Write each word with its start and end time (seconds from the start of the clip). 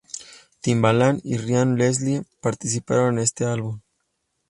Timbaland 0.61 1.21
y 1.23 1.37
Ryan 1.37 1.75
Leslie 1.77 2.23
participaron 2.41 3.19
en 3.19 3.23
este 3.25 3.45
álbum. 3.45 3.79